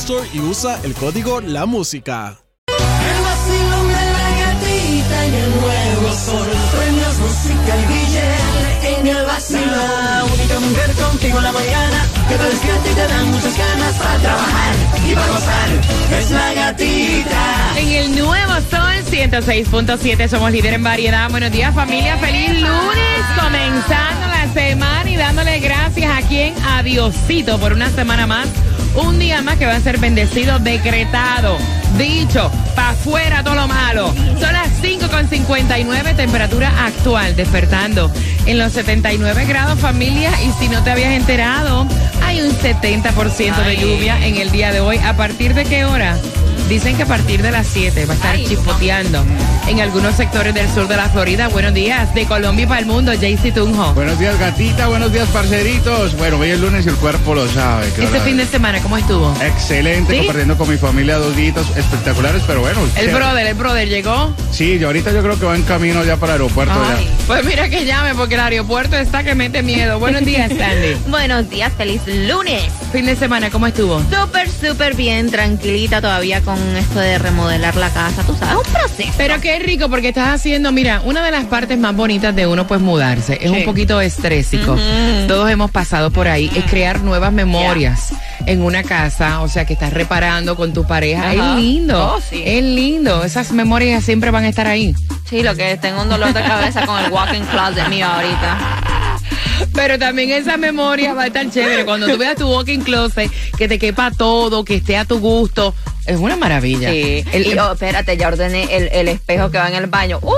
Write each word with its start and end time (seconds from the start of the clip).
Store 0.00 0.26
y 0.32 0.40
usa 0.40 0.80
el 0.82 0.94
código 0.94 1.42
La 1.42 1.66
Música. 1.66 2.38
El 2.68 3.22
vacilón 3.22 3.86
de 3.86 3.92
la 3.92 4.28
gatita 4.40 5.26
en 5.26 5.34
el 5.34 5.50
nuevo 5.60 6.14
sol. 6.16 6.48
Premios, 6.74 7.18
música 7.18 7.72
y 7.76 7.86
billete 7.92 8.98
en 8.98 9.06
el 9.06 9.26
vacilón. 9.26 9.70
La 9.70 10.24
única 10.24 10.60
mujer 10.60 10.90
contigo 10.94 11.36
en 11.38 11.44
la 11.44 11.52
mañana 11.52 12.06
que 12.28 12.34
te 12.34 12.44
despierta 12.44 12.90
y 12.90 12.94
te 12.94 13.06
dan 13.08 13.30
muchas 13.30 13.58
ganas 13.58 13.94
para 13.96 14.18
trabajar 14.20 14.74
y 15.06 15.14
para 15.14 15.26
gozar. 15.26 15.68
Es 16.18 16.30
la 16.30 16.54
gatita. 16.54 17.78
En 17.78 17.88
el 17.88 18.18
nuevo 18.18 18.52
Sol 18.70 19.04
106.7 19.10 20.28
somos 20.28 20.50
líder 20.50 20.74
en 20.74 20.82
variedad. 20.82 21.30
Buenos 21.30 21.52
días 21.52 21.74
familia, 21.74 22.16
feliz 22.16 22.58
lunes. 22.58 23.20
Comenzando 23.38 24.26
la 24.28 24.50
semana 24.54 25.10
y 25.10 25.16
dándole 25.16 25.60
gracias 25.60 26.10
a 26.10 26.26
quien, 26.26 26.54
a 26.64 26.82
Diosito, 26.82 27.58
por 27.58 27.74
una 27.74 27.90
semana 27.90 28.26
más. 28.26 28.48
Un 28.94 29.18
día 29.18 29.40
más 29.42 29.56
que 29.56 29.66
va 29.66 29.76
a 29.76 29.80
ser 29.80 29.98
bendecido, 29.98 30.58
decretado, 30.58 31.56
dicho, 31.96 32.50
para 32.74 32.90
afuera 32.90 33.42
todo 33.42 33.54
lo 33.54 33.68
malo. 33.68 34.12
Son 34.38 34.52
las 34.52 34.68
5.59, 34.82 36.16
temperatura 36.16 36.86
actual, 36.86 37.36
despertando 37.36 38.10
en 38.46 38.58
los 38.58 38.72
79 38.72 39.44
grados 39.46 39.78
familia. 39.78 40.32
Y 40.42 40.50
si 40.58 40.68
no 40.68 40.82
te 40.82 40.90
habías 40.90 41.12
enterado, 41.12 41.86
hay 42.24 42.40
un 42.42 42.50
70% 42.50 43.64
de 43.64 43.76
lluvia 43.76 44.26
en 44.26 44.36
el 44.36 44.50
día 44.50 44.72
de 44.72 44.80
hoy. 44.80 44.98
¿A 44.98 45.16
partir 45.16 45.54
de 45.54 45.64
qué 45.64 45.84
hora? 45.84 46.16
Dicen 46.70 46.96
que 46.96 47.02
a 47.02 47.06
partir 47.06 47.42
de 47.42 47.50
las 47.50 47.66
7 47.66 48.06
va 48.06 48.12
a 48.12 48.16
estar 48.16 48.36
chispoteando 48.36 49.24
en 49.66 49.80
algunos 49.80 50.14
sectores 50.14 50.54
del 50.54 50.72
sur 50.72 50.86
de 50.86 50.96
la 50.96 51.08
Florida. 51.08 51.48
Buenos 51.48 51.74
días, 51.74 52.14
de 52.14 52.26
Colombia 52.26 52.62
y 52.62 52.66
para 52.68 52.78
el 52.78 52.86
mundo, 52.86 53.12
JC 53.12 53.52
Tunjo. 53.52 53.92
Buenos 53.94 54.20
días, 54.20 54.38
gatita. 54.38 54.86
Buenos 54.86 55.12
días, 55.12 55.28
parceritos. 55.30 56.16
Bueno, 56.16 56.38
hoy 56.38 56.50
es 56.50 56.60
lunes 56.60 56.86
y 56.86 56.90
el 56.90 56.94
cuerpo 56.94 57.34
lo 57.34 57.48
sabe. 57.48 57.90
¿qué 57.96 58.04
Este 58.04 58.20
fin 58.20 58.36
de 58.36 58.46
semana, 58.46 58.80
¿cómo 58.80 58.96
estuvo? 58.96 59.34
Excelente, 59.42 60.12
¿Sí? 60.12 60.18
compartiendo 60.18 60.56
con 60.56 60.70
mi 60.70 60.76
familia 60.76 61.18
dos 61.18 61.34
días 61.34 61.56
espectaculares, 61.76 62.42
pero 62.46 62.60
bueno. 62.60 62.80
El 62.84 62.90
chévere. 62.92 63.14
brother, 63.14 63.46
el 63.48 63.54
brother 63.54 63.88
llegó. 63.88 64.32
Sí, 64.52 64.78
yo 64.78 64.86
ahorita 64.86 65.10
yo 65.10 65.22
creo 65.22 65.40
que 65.40 65.46
va 65.46 65.56
en 65.56 65.62
camino 65.62 66.04
ya 66.04 66.16
para 66.18 66.36
el 66.36 66.42
aeropuerto 66.42 66.74
Ay, 66.96 67.08
pues 67.26 67.44
mira 67.44 67.68
que 67.68 67.84
llame 67.84 68.14
porque 68.14 68.34
el 68.34 68.40
aeropuerto 68.40 68.96
está 68.96 69.24
que 69.24 69.34
mete 69.34 69.62
miedo. 69.62 69.98
Buenos 69.98 70.24
días, 70.24 70.52
Sandy. 70.56 70.94
Buenos 71.08 71.50
días, 71.50 71.72
feliz 71.76 72.02
lunes. 72.06 72.62
fin 72.92 73.06
de 73.06 73.16
semana, 73.16 73.50
¿cómo 73.50 73.66
estuvo? 73.66 74.00
Súper, 74.10 74.48
súper 74.48 74.94
bien, 74.94 75.30
tranquilita 75.32 76.00
todavía 76.00 76.40
con 76.42 76.59
esto 76.76 76.98
de 76.98 77.18
remodelar 77.18 77.76
la 77.76 77.90
casa. 77.90 78.22
Tú 78.22 78.34
sabes, 78.36 78.56
un 78.56 78.72
proceso. 78.72 79.12
Pero 79.16 79.40
qué 79.40 79.58
rico 79.58 79.88
porque 79.88 80.08
estás 80.08 80.28
haciendo, 80.28 80.72
mira, 80.72 81.02
una 81.04 81.24
de 81.24 81.30
las 81.30 81.44
partes 81.44 81.78
más 81.78 81.94
bonitas 81.94 82.34
de 82.34 82.46
uno 82.46 82.66
pues 82.66 82.80
mudarse. 82.80 83.38
Es 83.40 83.50
un 83.50 83.64
poquito 83.64 84.00
estrésico. 84.00 84.76
Todos 85.28 85.50
hemos 85.50 85.70
pasado 85.70 86.10
por 86.10 86.28
ahí. 86.28 86.50
Es 86.54 86.64
crear 86.64 87.00
nuevas 87.02 87.32
memorias 87.32 88.12
en 88.46 88.62
una 88.62 88.82
casa, 88.82 89.40
o 89.40 89.48
sea, 89.48 89.64
que 89.64 89.74
estás 89.74 89.92
reparando 89.92 90.56
con 90.56 90.72
tu 90.72 90.86
pareja. 90.86 91.30
Ajá. 91.30 91.52
Es 91.52 91.62
lindo. 91.62 92.14
Oh, 92.14 92.20
sí. 92.20 92.42
Es 92.44 92.62
lindo. 92.62 93.24
Esas 93.24 93.52
memorias 93.52 94.04
siempre 94.04 94.30
van 94.30 94.44
a 94.44 94.48
estar 94.48 94.66
ahí. 94.66 94.94
Sí, 95.24 95.42
lo 95.42 95.54
que 95.54 95.76
tengo 95.76 96.02
un 96.02 96.08
dolor 96.08 96.32
de 96.32 96.42
cabeza 96.42 96.86
con 96.86 97.04
el 97.04 97.10
walking 97.10 97.42
closet 97.42 97.88
mío 97.88 98.06
ahorita. 98.06 98.99
Pero 99.74 99.98
también 99.98 100.30
esa 100.30 100.56
memoria 100.56 101.14
va 101.14 101.24
a 101.24 101.26
estar 101.26 101.48
chévere. 101.50 101.84
Cuando 101.84 102.06
tú 102.08 102.16
veas 102.18 102.36
tu 102.36 102.48
walking 102.48 102.80
closet, 102.80 103.30
que 103.56 103.68
te 103.68 103.78
quepa 103.78 104.10
todo, 104.10 104.64
que 104.64 104.76
esté 104.76 104.96
a 104.96 105.04
tu 105.04 105.18
gusto. 105.20 105.74
Es 106.06 106.16
una 106.18 106.36
maravilla. 106.36 106.90
Sí. 106.90 107.24
El- 107.32 107.46
y 107.46 107.54
yo, 107.54 107.72
espérate, 107.72 108.16
ya 108.16 108.28
ordené 108.28 108.74
el, 108.76 108.88
el 108.92 109.08
espejo 109.08 109.50
que 109.50 109.58
va 109.58 109.68
en 109.68 109.74
el 109.74 109.86
baño. 109.86 110.18
¡Uh! 110.22 110.32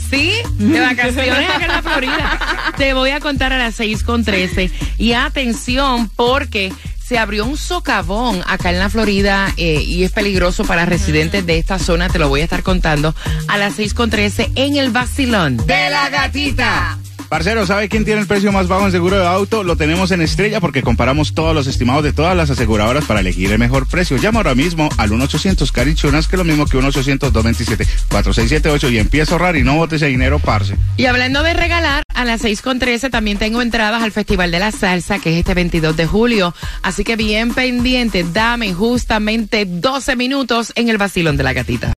Sí, 0.09 0.33
de 0.57 0.79
vacaciones 0.79 1.49
acá 1.49 1.65
en 1.65 1.71
la 1.71 1.81
Florida. 1.81 2.39
Te 2.77 2.93
voy 2.93 3.09
a 3.09 3.19
contar 3.19 3.51
a 3.51 3.57
las 3.57 3.75
6 3.75 4.03
con 4.03 4.23
13. 4.23 4.71
Y 4.97 5.13
atención, 5.13 6.09
porque 6.09 6.71
se 7.05 7.17
abrió 7.17 7.45
un 7.45 7.57
socavón 7.57 8.41
acá 8.47 8.69
en 8.69 8.79
la 8.79 8.89
Florida 8.89 9.51
eh, 9.57 9.83
y 9.85 10.03
es 10.03 10.11
peligroso 10.11 10.63
para 10.63 10.85
residentes 10.85 11.45
de 11.45 11.57
esta 11.57 11.79
zona. 11.79 12.09
Te 12.09 12.19
lo 12.19 12.29
voy 12.29 12.41
a 12.41 12.43
estar 12.45 12.63
contando 12.63 13.13
a 13.47 13.57
las 13.57 13.75
6 13.75 13.93
con 13.93 14.09
13 14.09 14.51
en 14.55 14.77
el 14.77 14.91
vacilón. 14.91 15.57
De 15.57 15.89
la 15.89 16.09
gatita. 16.09 16.97
Parcero, 17.33 17.65
¿sabe 17.65 17.89
quién 17.89 18.05
tiene 18.05 18.21
el 18.21 18.27
precio 18.27 18.51
más 18.51 18.67
bajo 18.67 18.85
en 18.85 18.91
seguro 18.91 19.17
de 19.17 19.25
auto? 19.25 19.63
Lo 19.63 19.75
tenemos 19.75 20.11
en 20.11 20.21
Estrella 20.21 20.59
porque 20.59 20.83
comparamos 20.83 21.33
todos 21.33 21.55
los 21.55 21.65
estimados 21.65 22.03
de 22.03 22.13
todas 22.13 22.37
las 22.37 22.51
aseguradoras 22.51 23.05
para 23.05 23.21
elegir 23.21 23.51
el 23.51 23.57
mejor 23.57 23.87
precio. 23.87 24.17
Llama 24.17 24.41
ahora 24.41 24.53
mismo 24.53 24.87
al 24.99 25.09
1-800 25.09 25.71
Carichunas, 25.71 26.27
que 26.27 26.35
es 26.35 26.37
lo 26.37 26.43
mismo 26.43 26.67
que 26.67 26.77
1-800-227-4678 26.77 28.91
y 28.91 28.99
empieza 28.99 29.31
a 29.31 29.33
ahorrar 29.33 29.55
y 29.55 29.63
no 29.63 29.77
botes 29.77 30.03
ese 30.03 30.11
dinero, 30.11 30.37
parce. 30.37 30.75
Y 30.95 31.07
hablando 31.07 31.41
de 31.41 31.55
regalar, 31.55 32.03
a 32.13 32.23
las 32.23 32.41
6 32.41 32.61
con 32.61 32.77
13 32.77 33.09
también 33.09 33.39
tengo 33.39 33.63
entradas 33.63 34.03
al 34.03 34.11
Festival 34.11 34.51
de 34.51 34.59
la 34.59 34.71
Salsa, 34.71 35.17
que 35.17 35.33
es 35.33 35.39
este 35.39 35.55
22 35.55 35.97
de 35.97 36.05
julio. 36.05 36.53
Así 36.83 37.03
que 37.03 37.15
bien 37.15 37.55
pendiente, 37.55 38.23
dame 38.31 38.75
justamente 38.75 39.65
12 39.65 40.15
minutos 40.15 40.71
en 40.75 40.87
el 40.87 40.99
vacilón 40.99 41.35
de 41.35 41.43
la 41.43 41.53
gatita. 41.53 41.93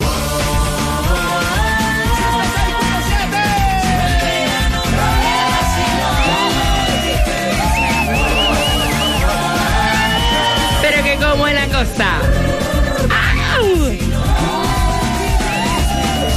como 11.36 11.48
en 11.50 11.56
la. 11.56 11.66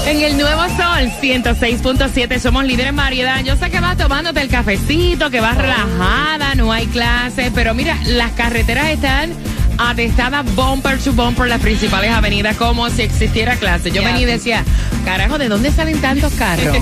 En 0.07 0.23
el 0.23 0.39
Nuevo 0.39 0.63
Sol 0.63 1.13
106.7 1.21 2.39
somos 2.41 2.65
líderes 2.65 2.89
en 2.89 2.97
variedad. 2.97 3.41
Yo 3.45 3.55
sé 3.57 3.71
que 3.71 3.79
vas 3.79 3.97
tomándote 3.97 4.41
el 4.41 4.49
cafecito, 4.49 5.31
que 5.31 5.41
vas 5.41 5.57
relajada, 5.57 6.55
no 6.57 6.73
hay 6.73 6.87
clases, 6.87 7.53
pero 7.55 7.75
mira, 7.75 7.97
las 8.07 8.33
carreteras 8.33 8.89
están 8.89 9.33
atestadas 9.79 10.45
bumper 10.55 10.99
to 10.99 11.13
bumper 11.13 11.49
las 11.49 11.61
principales 11.61 12.11
avenidas 12.11 12.57
como 12.57 12.91
si 12.91 13.03
existiera 13.03 13.57
clase. 13.57 13.91
Yo 13.91 14.03
venía 14.03 14.23
y 14.23 14.25
decía, 14.25 14.65
carajo, 15.05 15.39
¿de 15.39 15.49
dónde 15.49 15.71
salen 15.71 16.01
tantos 16.01 16.33
carros? 16.35 16.77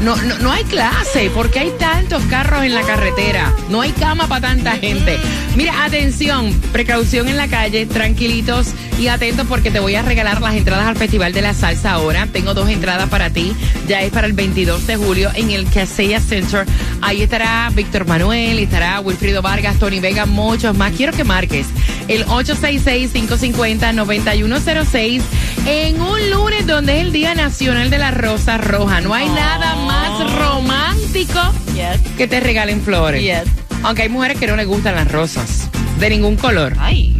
No, 0.00 0.14
no, 0.14 0.38
no 0.38 0.52
hay 0.52 0.62
clase, 0.64 1.30
porque 1.34 1.58
hay 1.58 1.70
tantos 1.78 2.22
carros 2.24 2.64
en 2.64 2.74
la 2.74 2.82
carretera. 2.82 3.52
No 3.70 3.80
hay 3.80 3.92
cama 3.92 4.28
para 4.28 4.48
tanta 4.48 4.76
gente. 4.76 5.18
Mira, 5.56 5.84
atención, 5.84 6.52
precaución 6.70 7.28
en 7.28 7.36
la 7.36 7.48
calle, 7.48 7.86
tranquilitos 7.86 8.68
y 8.98 9.08
atentos 9.08 9.46
porque 9.46 9.70
te 9.70 9.80
voy 9.80 9.94
a 9.94 10.02
regalar 10.02 10.40
las 10.40 10.54
entradas 10.54 10.86
al 10.86 10.96
Festival 10.96 11.32
de 11.32 11.42
la 11.42 11.54
Salsa 11.54 11.92
ahora. 11.92 12.26
Tengo 12.26 12.54
dos 12.54 12.68
entradas 12.68 13.08
para 13.08 13.30
ti. 13.30 13.52
Ya 13.88 14.02
es 14.02 14.12
para 14.12 14.26
el 14.26 14.34
22 14.34 14.86
de 14.86 14.96
julio 14.96 15.30
en 15.34 15.50
el 15.50 15.68
Casella 15.68 16.20
Center. 16.20 16.66
Ahí 17.00 17.22
estará 17.22 17.70
Víctor 17.74 18.06
Manuel, 18.06 18.58
estará 18.58 19.00
Wilfrido 19.00 19.42
Vargas, 19.42 19.78
Tony 19.78 20.00
Vega, 20.00 20.26
muchos 20.26 20.76
más. 20.76 20.92
Quiero 20.92 21.12
que 21.12 21.24
marques 21.24 21.66
el 22.08 22.24
866-550-9106 22.26 25.22
en 25.66 26.00
un 26.00 26.30
lunes 26.30 26.66
donde 26.66 26.98
es 27.00 27.06
el 27.06 27.12
Día 27.12 27.34
Nacional 27.34 27.90
de 27.90 27.98
la 27.98 28.10
Rosa 28.10 28.58
Roja. 28.58 29.00
No 29.00 29.14
hay 29.14 29.28
nada 29.28 29.74
más 29.86 30.32
romántico 30.38 31.40
Yes. 31.74 32.00
que 32.16 32.26
te 32.26 32.40
regalen 32.40 32.80
flores. 32.80 33.22
Yes. 33.22 33.42
Aunque 33.82 34.02
hay 34.02 34.08
mujeres 34.08 34.38
que 34.38 34.46
no 34.46 34.56
les 34.56 34.66
gustan 34.66 34.94
las 34.94 35.10
rosas. 35.10 35.68
De 36.00 36.10
ningún 36.10 36.36
color. 36.36 36.74
Ay. 36.78 37.14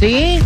Sí. 0.00 0.38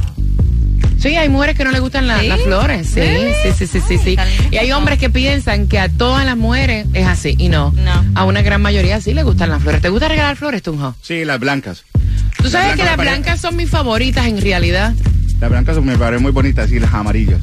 Sí, 0.98 1.14
hay 1.14 1.28
mujeres 1.28 1.56
que 1.56 1.64
no 1.64 1.70
les 1.70 1.80
gustan 1.80 2.06
la- 2.08 2.20
¿Sí? 2.20 2.26
las 2.26 2.40
flores. 2.40 2.88
Sí, 2.88 3.00
sí, 3.42 3.50
sí, 3.58 3.66
sí, 3.66 3.80
sí. 3.86 3.98
sí. 3.98 4.16
Ay, 4.18 4.48
Y 4.50 4.56
hay 4.56 4.72
hombres 4.72 4.98
que 4.98 5.10
piensan 5.10 5.68
que 5.68 5.78
a 5.78 5.88
todas 5.88 6.24
las 6.24 6.36
mujeres 6.36 6.86
es 6.94 7.06
así. 7.06 7.34
Y 7.38 7.48
no. 7.48 7.70
No. 7.72 8.04
A 8.14 8.24
una 8.24 8.42
gran 8.42 8.60
mayoría 8.62 9.00
sí 9.00 9.14
les 9.14 9.24
gustan 9.24 9.50
las 9.50 9.62
flores. 9.62 9.82
¿Te 9.82 9.88
gusta 9.90 10.08
regalar 10.08 10.36
flores, 10.36 10.62
Tunjo? 10.62 10.94
Sí, 11.02 11.24
las 11.24 11.38
blancas. 11.38 11.84
Tú 12.42 12.48
sabes 12.50 12.76
que 12.76 12.84
las 12.84 12.96
pare- 12.96 13.10
blancas 13.10 13.40
son 13.40 13.56
mis 13.56 13.70
favoritas 13.70 14.26
en 14.26 14.40
realidad. 14.40 14.92
Las 15.40 15.50
blancas 15.50 15.76
me 15.82 15.96
parecen 15.98 16.22
muy 16.22 16.32
bonitas 16.32 16.70
y 16.70 16.78
las 16.80 16.92
amarillas. 16.94 17.40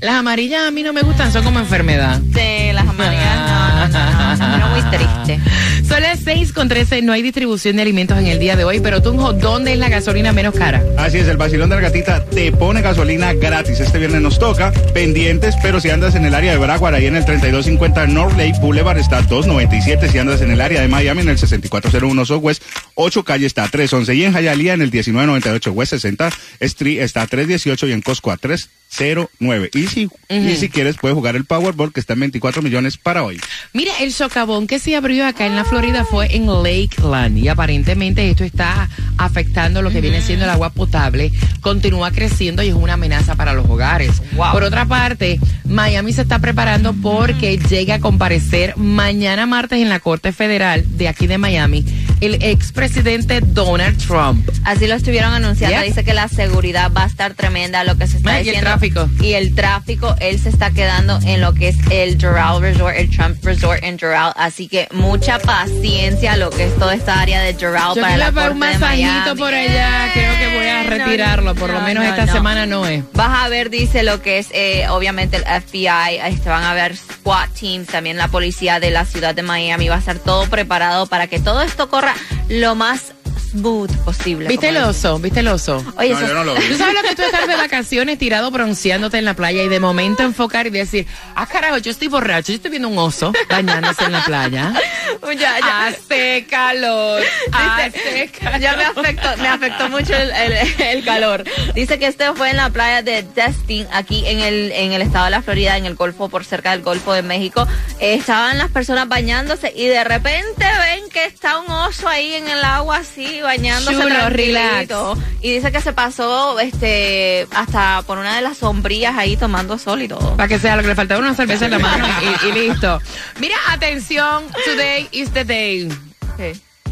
Las 0.00 0.14
amarillas 0.16 0.62
a 0.66 0.70
mí 0.72 0.82
no 0.82 0.92
me 0.92 1.02
gustan, 1.02 1.32
son 1.32 1.44
como 1.44 1.60
enfermedad. 1.60 2.20
Sí, 2.34 2.72
las 2.74 2.88
amarillas. 2.88 3.36
No, 3.36 3.88
no, 3.88 4.36
no, 4.36 4.36
no. 4.36 4.58
no, 4.58 4.68
muy 4.70 4.82
triste. 4.90 5.38
Son 5.86 6.02
las 6.02 6.18
6 6.20 6.52
con 6.52 6.68
13, 6.68 7.02
no 7.02 7.12
hay 7.12 7.22
distribución 7.22 7.76
de 7.76 7.82
alimentos 7.82 8.18
en 8.18 8.26
el 8.26 8.40
día 8.40 8.56
de 8.56 8.64
hoy, 8.64 8.80
pero 8.80 9.00
Tunjo, 9.00 9.32
¿dónde 9.32 9.74
es 9.74 9.78
la 9.78 9.88
gasolina 9.88 10.32
menos 10.32 10.54
cara? 10.54 10.82
Así 10.98 11.18
es, 11.18 11.28
el 11.28 11.36
vacilón 11.36 11.70
de 11.70 11.76
la 11.76 11.82
gatita 11.82 12.24
te 12.24 12.50
pone 12.50 12.80
gasolina 12.82 13.32
gratis. 13.34 13.78
Este 13.78 13.98
viernes 13.98 14.22
nos 14.22 14.38
toca, 14.40 14.72
pendientes, 14.92 15.54
pero 15.62 15.80
si 15.80 15.90
andas 15.90 16.16
en 16.16 16.24
el 16.24 16.34
área 16.34 16.50
de 16.52 16.58
Braguar, 16.58 16.94
ahí 16.94 17.06
en 17.06 17.14
el 17.14 17.24
3250 17.24 18.06
North 18.08 18.36
Lake 18.36 18.58
Boulevard 18.60 18.98
está 18.98 19.22
297. 19.22 20.08
Si 20.10 20.18
andas 20.18 20.40
en 20.40 20.50
el 20.50 20.60
área 20.60 20.80
de 20.80 20.88
Miami, 20.88 21.20
en 21.22 21.28
el 21.28 21.38
6401 21.38 22.24
Southwest, 22.24 22.62
8 22.94 23.24
calle 23.24 23.46
está 23.46 23.68
311. 23.68 24.14
Y 24.14 24.24
en 24.24 24.32
Hialeah, 24.32 24.74
en 24.74 24.82
el 24.82 24.90
1998 24.90 25.72
West 25.72 25.90
60 25.90 26.30
Street 26.60 27.00
está 27.00 27.26
318 27.26 27.88
y 27.88 27.92
en 27.92 28.02
Costco 28.02 28.30
a 28.30 28.36
309. 28.36 29.70
Y 29.74 29.86
si, 29.86 30.08
y 30.28 30.56
si 30.56 30.68
quieres, 30.68 30.96
puedes 30.96 31.14
jugar 31.14 31.36
el 31.36 31.44
Powerball 31.44 31.92
que 31.92 32.00
está 32.00 32.12
en 32.12 32.20
24 32.20 32.62
millones 32.62 32.96
para 32.96 33.22
hoy. 33.22 33.40
Mira, 33.72 33.92
el 34.00 34.12
socavón 34.12 34.66
que 34.66 34.78
se 34.78 34.96
abrió 34.96 35.26
acá 35.26 35.46
en 35.46 35.56
la 35.56 35.64
Florida 35.64 36.04
fue 36.04 36.34
en 36.34 36.46
Lakeland 36.46 37.38
y 37.38 37.48
aparentemente 37.48 38.28
esto 38.28 38.44
está 38.44 38.88
afectando 39.18 39.82
lo 39.82 39.90
que 39.90 40.00
viene 40.00 40.20
siendo 40.20 40.44
el 40.44 40.50
agua 40.50 40.70
potable, 40.70 41.32
continúa 41.60 42.10
creciendo 42.10 42.62
y 42.62 42.68
es 42.68 42.74
una 42.74 42.94
amenaza 42.94 43.34
para 43.34 43.54
los 43.54 43.66
hogares. 43.68 44.22
Wow. 44.32 44.52
Por 44.52 44.64
otra 44.64 44.86
parte, 44.86 45.40
Miami 45.64 46.12
se 46.12 46.22
está 46.22 46.38
preparando 46.38 46.92
porque 46.94 47.58
llega 47.58 47.96
a 47.96 48.00
comparecer 48.00 48.76
mañana 48.76 49.46
martes 49.46 49.80
en 49.80 49.88
la 49.88 50.00
Corte 50.00 50.32
Federal 50.32 50.84
de 50.96 51.08
aquí 51.08 51.26
de 51.26 51.38
Miami 51.38 51.84
el 52.22 52.34
expresidente 52.34 52.91
Donald 52.96 53.96
Trump. 54.06 54.48
Así 54.64 54.86
lo 54.86 54.94
estuvieron 54.94 55.32
anunciando. 55.32 55.80
Dice 55.82 56.04
que 56.04 56.14
la 56.14 56.28
seguridad 56.28 56.90
va 56.92 57.04
a 57.04 57.06
estar 57.06 57.34
tremenda, 57.34 57.84
lo 57.84 57.96
que 57.96 58.06
se 58.06 58.18
está 58.18 58.34
Ay, 58.34 58.36
y 58.36 58.38
el 58.40 58.44
diciendo. 58.56 58.70
tráfico. 58.70 59.08
Y 59.20 59.32
el 59.32 59.54
tráfico, 59.54 60.14
él 60.20 60.38
se 60.38 60.48
está 60.50 60.70
quedando 60.70 61.18
en 61.24 61.40
lo 61.40 61.54
que 61.54 61.68
es 61.68 61.76
el 61.90 62.18
Doral 62.18 62.60
Resort, 62.60 62.96
el 62.96 63.10
Trump 63.10 63.44
Resort 63.44 63.82
en 63.82 63.96
Doral. 63.96 64.32
Así 64.36 64.68
que 64.68 64.88
mucha 64.92 65.38
paciencia 65.38 66.36
lo 66.36 66.50
que 66.50 66.66
es 66.66 66.76
toda 66.78 66.94
esta 66.94 67.20
área 67.20 67.40
de 67.40 67.54
Doral 67.54 67.94
Yo 67.94 68.02
para 68.02 68.16
la 68.16 68.32
corte 68.32 68.50
un 68.50 68.58
masajito 68.58 69.36
por 69.36 69.52
allá, 69.54 70.10
creo 70.12 70.38
que 70.38 70.56
voy 70.58 70.66
a 70.66 70.82
No, 70.84 70.90
retirarlo, 70.90 71.54
por 71.54 71.70
lo 71.70 71.80
no, 71.80 71.86
menos 71.86 72.04
no, 72.04 72.10
esta 72.10 72.26
semana 72.32 72.66
no 72.66 72.86
es. 72.86 73.02
Vas 73.14 73.44
a 73.44 73.48
ver, 73.48 73.70
dice 73.70 74.02
lo 74.02 74.22
que 74.22 74.38
es, 74.38 74.48
eh, 74.52 74.86
obviamente, 74.90 75.36
el 75.38 75.44
FBI. 75.44 76.18
Este, 76.26 76.48
van 76.48 76.64
a 76.64 76.74
ver 76.74 76.96
SWAT 76.96 77.50
teams, 77.58 77.88
también 77.88 78.16
la 78.16 78.28
policía 78.28 78.80
de 78.80 78.90
la 78.90 79.04
ciudad 79.04 79.34
de 79.34 79.42
Miami. 79.42 79.88
Va 79.88 79.96
a 79.96 79.98
estar 79.98 80.18
todo 80.18 80.46
preparado 80.48 81.06
para 81.06 81.26
que 81.26 81.38
todo 81.40 81.62
esto 81.62 81.88
corra 81.88 82.14
lo 82.52 82.74
más 82.74 83.12
smooth 83.50 83.90
posible. 84.04 84.48
¿Viste 84.48 84.68
el 84.70 84.76
oso? 84.78 85.18
¿Viste 85.18 85.40
el 85.40 85.48
oso? 85.48 85.84
Oye, 85.96 86.10
No, 86.10 86.18
eso- 86.18 86.26
yo 86.28 86.34
no 86.34 86.44
lo 86.44 86.54
vi. 86.54 86.68
¿Tú 86.68 86.76
sabes 86.76 86.94
lo 86.94 87.02
que 87.08 87.14
tú 87.14 87.22
estás 87.22 87.46
de 87.46 87.54
vacaciones 87.56 88.18
tirado 88.18 88.50
bronceándote 88.50 89.18
en 89.18 89.24
la 89.26 89.34
playa 89.34 89.62
y 89.62 89.68
de 89.68 89.78
momento 89.80 90.22
enfocar 90.22 90.66
y 90.66 90.70
decir, 90.70 91.06
ah, 91.34 91.46
carajo, 91.46 91.78
yo 91.78 91.90
estoy 91.90 92.08
borracho, 92.08 92.48
yo 92.52 92.56
estoy 92.56 92.70
viendo 92.70 92.88
un 92.88 92.98
oso 92.98 93.32
bañándose 93.50 94.04
en 94.04 94.12
la 94.12 94.24
playa? 94.24 94.72
ya, 95.38 95.58
ya. 95.60 95.86
Hace 95.86 96.46
calor, 96.48 97.22
hace 97.52 98.30
calor. 98.30 98.60
Ya 98.60 98.76
me 98.76 98.84
afectó, 98.84 99.36
me 99.38 99.48
afectó 99.48 99.88
mucho 99.88 100.14
el, 100.14 100.30
el- 100.30 100.80
el 100.82 101.04
calor. 101.04 101.44
Dice 101.74 101.98
que 101.98 102.06
este 102.06 102.32
fue 102.34 102.50
en 102.50 102.56
la 102.56 102.70
playa 102.70 103.02
de 103.02 103.22
Destin, 103.22 103.86
aquí 103.92 104.24
en 104.26 104.40
el, 104.40 104.72
en 104.72 104.92
el 104.92 105.02
estado 105.02 105.26
de 105.26 105.30
la 105.32 105.42
Florida, 105.42 105.76
en 105.76 105.86
el 105.86 105.94
Golfo, 105.94 106.28
por 106.28 106.44
cerca 106.44 106.70
del 106.72 106.82
Golfo 106.82 107.12
de 107.12 107.22
México. 107.22 107.66
Eh, 108.00 108.14
estaban 108.14 108.58
las 108.58 108.70
personas 108.70 109.08
bañándose 109.08 109.72
y 109.74 109.86
de 109.86 110.04
repente 110.04 110.64
ven 110.64 111.08
que 111.10 111.24
está 111.24 111.58
un 111.58 111.70
oso 111.70 112.08
ahí 112.08 112.34
en 112.34 112.48
el 112.48 112.62
agua 112.64 112.98
así, 112.98 113.40
bañándose 113.42 113.96
Chulo, 113.96 114.08
tranquilito. 114.14 115.18
Y 115.40 115.52
dice 115.54 115.72
que 115.72 115.80
se 115.80 115.92
pasó 115.92 116.58
este 116.60 117.46
hasta 117.54 118.02
por 118.06 118.18
una 118.18 118.36
de 118.36 118.42
las 118.42 118.58
sombrillas 118.58 119.16
ahí 119.16 119.36
tomando 119.36 119.78
sol 119.78 120.02
y 120.02 120.08
todo. 120.08 120.36
Para 120.36 120.48
que 120.48 120.58
sea 120.58 120.76
lo 120.76 120.82
que 120.82 120.88
le 120.88 120.94
faltaba 120.94 121.20
una 121.20 121.34
cerveza 121.34 121.64
en 121.66 121.72
la 121.72 121.78
mano 121.78 122.06
y, 122.44 122.48
y 122.48 122.52
listo. 122.52 123.00
Mira, 123.40 123.56
atención, 123.70 124.44
today 124.64 124.91
is 125.12 125.30
the 125.32 125.44
day. 125.44 125.88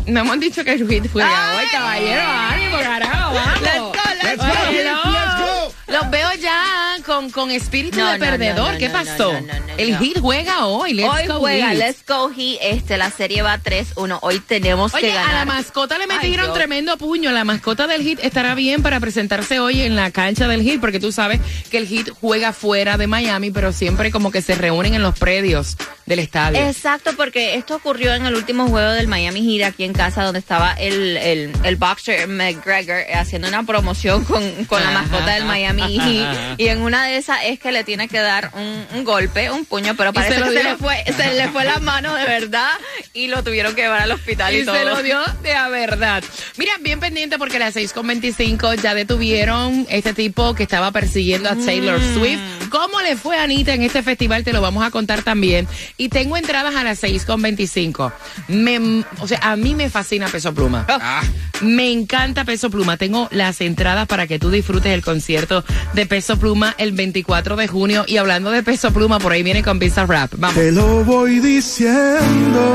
No 0.06 0.20
hemos 0.20 0.40
dicho 0.40 0.64
que 0.64 0.72
el 0.72 0.88
hit 0.88 1.06
fue 1.08 1.22
hoy, 1.22 1.66
caballero. 1.70 2.22
Ánimo, 2.22 2.78
carajo, 2.78 3.34
vamos. 3.34 3.60
Let's 3.60 3.78
go, 3.78 3.92
let's 4.22 4.36
go, 4.36 4.46
let's 4.72 5.40
go. 5.40 5.74
Los 5.92 6.10
veo 6.10 6.32
ya 6.34 6.89
con, 7.10 7.30
con 7.30 7.50
espíritu 7.50 7.98
No, 7.98 8.06
de 8.12 8.18
no, 8.18 8.24
perdedor. 8.24 8.72
no, 8.74 8.78
¿Qué 8.78 8.88
pasó? 8.88 9.32
el 9.76 9.98
hit 9.98 10.20
juega 10.20 10.66
hoy. 10.66 10.94
Let's 10.94 11.08
Hoy 11.10 11.26
go 11.26 11.38
juega 11.40 11.70
Heat. 11.70 11.78
Let's 11.78 12.04
Go 12.06 12.30
Heat, 12.30 12.58
este, 12.62 12.96
la 12.96 13.10
serie 13.10 13.42
va 13.42 13.58
3-1. 13.58 14.18
Hoy 14.22 14.38
tenemos 14.40 14.94
Oye, 14.94 15.08
que 15.08 15.14
ganar. 15.14 15.30
a 15.30 15.38
la 15.40 15.44
mascota 15.44 15.98
le 15.98 16.06
metieron 16.06 16.52
tremendo 16.54 16.96
puño. 16.98 17.32
La 17.32 17.42
mascota 17.44 17.88
del 17.88 18.02
Hit 18.02 18.20
estará 18.22 18.54
bien 18.54 18.82
para 18.82 19.00
presentarse 19.00 19.58
hoy 19.58 19.80
en 19.82 19.96
la 19.96 20.12
cancha 20.12 20.46
del 20.46 20.62
Hit, 20.62 20.80
porque 20.80 21.00
tú 21.00 21.10
sabes 21.10 21.40
que 21.70 21.78
el 21.78 21.86
Hit 21.88 22.10
juega 22.20 22.52
fuera 22.52 22.96
de 22.96 23.08
Miami, 23.08 23.50
pero 23.50 23.72
siempre 23.72 24.10
como 24.12 24.30
que 24.30 24.40
se 24.42 24.54
reúnen 24.54 24.94
en 24.94 25.02
los 25.02 25.18
predios 25.18 25.76
del 26.06 26.20
estadio. 26.20 26.60
Exacto, 26.60 27.12
porque 27.16 27.54
esto 27.56 27.74
ocurrió 27.76 28.14
en 28.14 28.26
el 28.26 28.34
último 28.34 28.68
juego 28.68 28.90
del 28.92 29.08
Miami 29.08 29.40
Heat 29.58 29.68
aquí 29.72 29.84
en 29.84 29.92
casa, 29.92 30.22
donde 30.24 30.38
estaba 30.40 30.72
el, 30.74 31.16
el, 31.16 31.52
el 31.64 31.76
boxer 31.76 32.28
McGregor 32.28 33.02
haciendo 33.14 33.48
una 33.48 33.62
promoción 33.64 34.24
con, 34.24 34.64
con 34.66 34.82
la 34.82 34.90
mascota 34.92 35.34
del 35.34 35.44
Miami 35.44 35.98
Heat. 35.98 36.58
Y 36.60 36.68
en 36.68 36.82
una 36.82 36.99
de 37.04 37.16
esas 37.16 37.38
es 37.44 37.58
que 37.58 37.72
le 37.72 37.84
tiene 37.84 38.08
que 38.08 38.18
dar 38.18 38.50
un, 38.54 38.86
un 38.98 39.04
golpe, 39.04 39.50
un 39.50 39.64
puño, 39.64 39.94
pero 39.96 40.10
¿Y 40.10 40.12
parece 40.12 40.34
se 40.36 40.42
que 40.42 40.48
se 40.58 40.64
le, 40.64 40.76
fue, 40.76 41.04
se 41.16 41.34
le 41.34 41.48
fue 41.48 41.64
la 41.64 41.78
mano 41.80 42.14
de 42.14 42.24
verdad 42.24 42.70
y 43.14 43.28
lo 43.28 43.42
tuvieron 43.42 43.74
que 43.74 43.82
llevar 43.82 44.02
al 44.02 44.12
hospital 44.12 44.54
y, 44.54 44.60
Y 44.60 44.64
todo. 44.64 44.74
se 44.76 44.84
lo 44.84 45.02
dio 45.02 45.20
de 45.42 45.54
a 45.54 45.68
verdad. 45.68 46.22
Mira, 46.56 46.72
bien 46.80 47.00
pendiente 47.00 47.38
porque 47.38 47.56
a 47.56 47.60
las 47.60 47.76
6.25 47.76 48.80
ya 48.80 48.94
detuvieron 48.94 49.86
este 49.90 50.12
tipo 50.14 50.54
que 50.54 50.62
estaba 50.62 50.90
persiguiendo 50.92 51.48
a 51.48 51.56
Taylor 51.56 52.00
Mm. 52.00 52.14
Swift. 52.14 52.40
¿Cómo 52.70 53.00
le 53.00 53.16
fue 53.16 53.36
a 53.36 53.42
Anita 53.42 53.74
en 53.74 53.82
este 53.82 54.02
festival? 54.02 54.44
Te 54.44 54.52
lo 54.52 54.60
vamos 54.60 54.84
a 54.84 54.90
contar 54.90 55.22
también. 55.22 55.66
Y 55.96 56.08
tengo 56.08 56.36
entradas 56.36 56.76
a 56.76 56.84
las 56.84 57.02
6.25. 57.02 58.12
Me, 58.48 59.04
o 59.18 59.26
sea, 59.26 59.38
a 59.42 59.56
mí 59.56 59.74
me 59.74 59.90
fascina 59.90 60.28
Peso 60.28 60.54
Pluma. 60.54 60.86
Ah, 60.88 61.22
Me 61.62 61.90
encanta 61.90 62.44
Peso 62.44 62.70
Pluma. 62.70 62.96
Tengo 62.96 63.28
las 63.32 63.60
entradas 63.60 64.06
para 64.06 64.26
que 64.26 64.38
tú 64.38 64.50
disfrutes 64.50 64.92
el 64.92 65.02
concierto 65.02 65.64
de 65.94 66.06
Peso 66.06 66.38
Pluma 66.38 66.74
el 66.80 66.92
24 66.92 67.56
de 67.56 67.68
junio. 67.68 68.04
Y 68.08 68.16
hablando 68.16 68.50
de 68.50 68.62
Peso 68.62 68.90
Pluma, 68.90 69.18
por 69.18 69.32
ahí 69.32 69.42
viene 69.42 69.62
con 69.62 69.78
Visa 69.78 70.06
Rap. 70.06 70.32
Vamos. 70.36 70.56
Te 70.56 70.72
lo 70.72 71.04
voy 71.04 71.38
diciendo. 71.38 72.74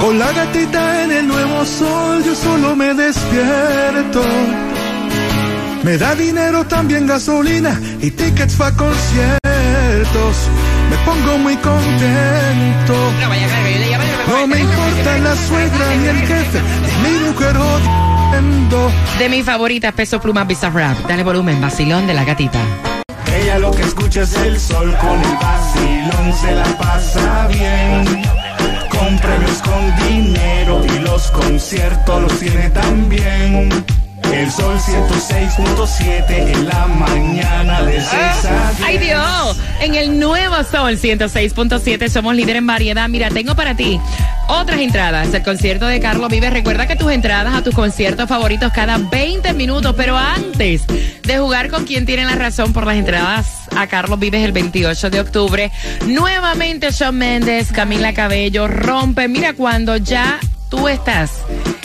Con 0.00 0.18
la 0.18 0.30
gatita 0.32 1.04
en 1.04 1.12
el 1.12 1.28
nuevo 1.28 1.64
sol, 1.64 2.22
yo 2.24 2.34
solo 2.34 2.76
me 2.76 2.92
despierto. 2.92 4.22
Me 5.82 5.96
da 5.96 6.14
dinero 6.14 6.64
también 6.64 7.06
gasolina 7.06 7.80
y 8.00 8.10
tickets 8.10 8.56
para 8.56 8.76
conciertos. 8.76 10.36
Me 10.90 10.96
pongo 11.04 11.38
muy 11.38 11.56
contento. 11.56 12.94
No 14.26 14.46
me 14.46 14.60
importa 14.60 15.18
la 15.18 15.36
suegra 15.36 15.96
ni 15.96 16.08
el 16.08 16.16
jefe, 16.16 16.60
De 19.18 19.28
mis 19.28 19.44
favoritas, 19.44 19.94
Peso 19.94 20.20
Pluma 20.20 20.44
Visa 20.44 20.70
Rap. 20.70 20.98
Dale 21.06 21.22
volumen, 21.22 21.60
vacilón 21.60 22.06
de 22.06 22.14
la 22.14 22.24
gatita. 22.24 22.60
Ella 23.34 23.58
lo 23.58 23.70
que 23.70 23.82
escucha 23.82 24.22
es 24.22 24.34
el 24.36 24.58
sol 24.58 24.94
con 25.00 25.20
el 25.20 25.36
vacilón, 25.36 26.32
se 26.40 26.54
la 26.54 26.78
pasa 26.78 27.48
bien. 27.48 28.22
Con 28.90 29.18
premios, 29.18 29.62
con 29.62 30.08
dinero 30.08 30.82
y 30.84 30.98
los 31.00 31.30
conciertos 31.30 32.22
los 32.22 32.38
tiene 32.38 32.70
también. 32.70 33.70
El 34.34 34.50
sol 34.50 34.76
106.7 34.76 36.24
en 36.28 36.66
la 36.66 36.88
mañana 36.88 37.82
de 37.82 38.00
6 38.00 38.12
a 38.12 38.72
10. 38.72 38.82
¡Ay 38.84 38.98
Dios! 38.98 39.56
En 39.80 39.94
el 39.94 40.18
nuevo 40.18 40.56
Sol 40.64 40.98
106.7 40.98 42.08
somos 42.08 42.34
líder 42.34 42.56
en 42.56 42.66
variedad. 42.66 43.08
Mira, 43.08 43.30
tengo 43.30 43.54
para 43.54 43.76
ti 43.76 44.00
otras 44.48 44.80
entradas. 44.80 45.32
El 45.32 45.44
concierto 45.44 45.86
de 45.86 46.00
Carlos 46.00 46.28
Vives. 46.30 46.52
Recuerda 46.52 46.88
que 46.88 46.96
tus 46.96 47.12
entradas 47.12 47.54
a 47.54 47.62
tus 47.62 47.76
conciertos 47.76 48.28
favoritos 48.28 48.72
cada 48.72 48.98
20 48.98 49.52
minutos. 49.52 49.94
Pero 49.96 50.18
antes 50.18 50.82
de 51.22 51.38
jugar 51.38 51.70
con 51.70 51.84
quien 51.84 52.04
tiene 52.04 52.24
la 52.24 52.34
razón 52.34 52.72
por 52.72 52.88
las 52.88 52.96
entradas 52.96 53.46
a 53.76 53.86
Carlos 53.86 54.18
Vives 54.18 54.44
el 54.44 54.50
28 54.50 55.10
de 55.10 55.20
octubre, 55.20 55.70
nuevamente 56.08 56.90
Shawn 56.90 57.16
Mendes, 57.16 57.70
Camila 57.70 58.12
Cabello, 58.12 58.66
rompe. 58.66 59.28
Mira, 59.28 59.52
cuando 59.52 59.96
ya 59.96 60.40
tú 60.70 60.88
estás 60.88 61.30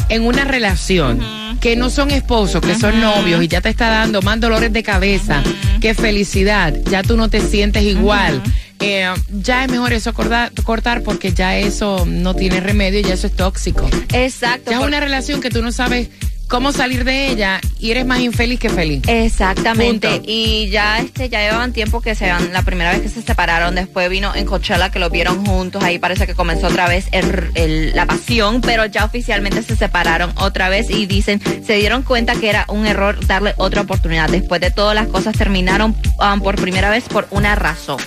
en 0.10 0.26
una 0.26 0.46
relación 0.46 1.39
que 1.60 1.76
no 1.76 1.90
son 1.90 2.12
esposos, 2.12 2.62
que 2.62 2.76
son 2.76 3.00
novios 3.02 3.44
y 3.44 3.48
ya 3.48 3.62
te 3.62 3.70
está 3.70 3.90
dando 3.90 4.22
más 4.22 4.40
dolores 4.40 4.72
de 4.72 4.84
cabeza 4.84 5.44
que 5.82 5.94
felicidad, 5.94 6.74
ya 6.90 7.04
tú 7.04 7.18
no 7.18 7.30
te 7.30 7.42
sientes 7.42 7.84
igual. 7.84 8.42
eh, 8.82 9.14
ya 9.30 9.66
es 9.66 9.72
mejor 9.72 9.92
eso 9.92 10.14
cortar, 10.14 10.52
cortar 10.64 11.04
porque 11.04 11.34
ya 11.34 11.58
eso 11.58 12.06
no 12.08 12.34
tiene 12.34 12.62
remedio 12.62 13.02
y 13.02 13.04
ya 13.04 13.14
eso 13.16 13.28
es 13.28 13.36
tóxico. 13.36 13.90
Exacto. 14.14 14.72
Ya 14.72 14.80
es 14.80 14.86
una 14.86 15.02
relación 15.02 15.42
que 15.42 15.50
tú 15.50 15.62
no 15.62 15.72
sabes 15.74 16.10
cómo 16.50 16.72
salir 16.74 17.04
de 17.06 17.30
ella 17.30 17.62
y 17.80 17.92
eres 17.92 18.06
más 18.06 18.20
infeliz 18.20 18.60
que 18.60 18.70
feliz. 18.70 19.04
Exactamente. 19.08 20.10
Punto. 20.10 20.24
Y 20.28 20.70
ya 20.70 21.00
este 21.00 21.30
ya 21.30 21.40
llevaban 21.42 21.72
tiempo 21.72 22.02
que 22.02 22.16
se 22.16 22.30
van, 22.30 22.52
la 22.52 22.64
primera 22.64 22.92
vez 22.92 23.02
que 23.02 23.10
se 23.10 23.22
separaron, 23.22 23.76
después 23.76 24.10
vino 24.10 24.34
en 24.36 24.46
Coachella 24.46 24.92
que 24.92 25.00
lo 25.00 25.10
vieron 25.10 25.46
juntos, 25.46 25.84
ahí 25.84 26.00
parece 26.00 26.26
que 26.28 26.36
comenzó 26.36 26.68
otra 26.68 26.88
vez 26.90 27.08
el- 27.12 27.52
el- 27.56 27.96
la 27.96 28.06
pasión, 28.06 28.62
pero 28.62 28.86
ya 28.88 29.06
oficialmente 29.06 29.64
se 29.64 29.76
separaron 29.76 30.34
otra 30.38 30.70
vez 30.70 30.90
y 30.90 31.06
dicen, 31.06 31.40
se 31.66 31.74
dieron 31.76 32.02
cuenta 32.04 32.36
que 32.36 32.50
era 32.50 32.66
un 32.68 32.86
error 32.86 33.26
darle 33.26 33.54
otra 33.58 33.82
oportunidad. 33.82 34.30
Después 34.30 34.60
de 34.60 34.72
todas 34.72 34.96
las 34.96 35.08
cosas 35.08 35.38
terminaron 35.38 35.96
um, 36.20 36.42
por 36.42 36.56
primera 36.56 36.90
vez 36.90 37.04
por 37.06 37.28
una 37.32 37.56
razón. 37.56 38.00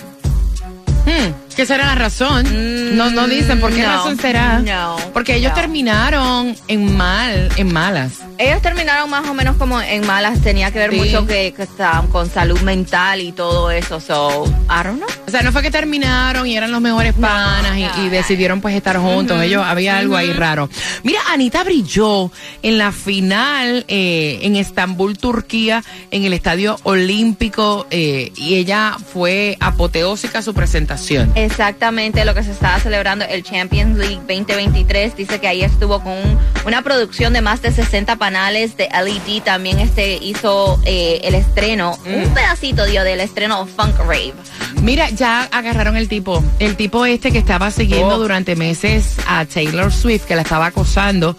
Hmm, 1.05 1.31
¿Qué 1.55 1.65
será 1.65 1.85
la 1.87 1.95
razón? 1.95 2.97
no, 2.97 3.09
no 3.11 3.27
dicen 3.27 3.59
por 3.59 3.71
qué 3.73 3.81
no, 3.83 3.87
razón 3.89 4.17
será. 4.19 4.59
no, 4.59 4.95
Porque 5.13 5.35
ellos 5.35 5.51
no. 5.51 5.55
terminaron 5.61 6.55
en 6.67 6.95
mal, 6.97 7.49
en 7.57 7.71
malas. 7.71 8.13
Ellos 8.39 8.61
terminaron 8.61 9.09
más 9.09 9.27
o 9.27 9.33
menos 9.33 9.55
como 9.57 9.79
en 9.79 10.05
malas, 10.07 10.41
tenía 10.41 10.71
que 10.71 10.79
ver 10.79 10.91
Sí. 10.91 10.97
mucho 10.97 11.25
que, 11.27 11.53
que 11.55 11.63
estaban 11.63 12.07
con 12.07 12.29
salud 12.29 12.59
mental 12.61 13.21
y 13.21 13.31
todo 13.31 13.69
eso, 13.71 13.99
so, 13.99 14.45
I 14.69 14.83
don't 14.83 14.97
know. 14.97 15.07
O 15.27 15.31
sea, 15.31 15.41
no 15.43 15.51
fue 15.51 15.61
que 15.61 15.71
terminaron 15.71 16.45
y 16.47 16.57
eran 16.57 16.71
los 16.71 16.81
mejores 16.81 17.13
panas 17.13 17.77
y, 17.77 18.01
y 18.01 18.09
decidieron 18.09 18.59
pues 18.61 18.75
estar 18.75 18.97
juntos. 18.97 19.41
Ellos, 19.41 19.63
había 19.65 19.97
algo 19.99 20.15
ahí 20.17 20.33
raro. 20.33 20.69
Mira, 21.03 21.19
Anita 21.31 21.63
brilló 21.63 22.31
en 22.63 22.77
la 22.77 22.91
final 22.91 23.85
eh, 23.87 24.39
en 24.41 24.55
Estambul, 24.55 25.17
Turquía, 25.17 25.83
en 26.11 26.23
el 26.25 26.33
Estadio 26.33 26.77
Olímpico 26.83 27.87
eh, 27.91 28.31
y 28.35 28.55
ella 28.55 28.97
fue 29.13 29.57
apoteósica 29.59 30.41
su 30.41 30.53
presentación. 30.53 31.31
Exactamente 31.45 32.23
lo 32.25 32.33
que 32.33 32.43
se 32.43 32.51
estaba 32.51 32.79
celebrando 32.79 33.25
el 33.25 33.43
Champions 33.43 33.97
League 33.97 34.17
2023. 34.27 35.15
Dice 35.15 35.39
que 35.39 35.47
ahí 35.47 35.61
estuvo 35.61 36.01
con 36.01 36.13
un- 36.13 36.39
una 36.65 36.81
producción 36.81 37.33
de 37.33 37.41
más 37.41 37.61
de 37.61 37.71
60 37.71 38.15
panales 38.15 38.75
de 38.77 38.87
LED. 38.91 39.41
También 39.43 39.79
este 39.79 40.15
hizo 40.21 40.79
eh, 40.85 41.21
el 41.23 41.35
estreno, 41.35 41.97
un 42.05 42.33
pedacito 42.33 42.85
dio 42.85 43.03
del 43.03 43.19
estreno 43.19 43.65
Funk 43.67 43.97
Rave. 43.99 44.33
Mira, 44.81 45.09
ya 45.09 45.43
agarraron 45.51 45.95
el 45.97 46.07
tipo, 46.09 46.43
el 46.59 46.75
tipo 46.75 47.05
este 47.05 47.31
que 47.31 47.37
estaba 47.37 47.71
siguiendo 47.71 48.15
Oh. 48.15 48.19
durante 48.19 48.55
meses 48.55 49.15
a 49.27 49.45
Taylor 49.45 49.91
Swift, 49.93 50.23
que 50.25 50.35
la 50.35 50.41
estaba 50.41 50.67
acosando, 50.67 51.35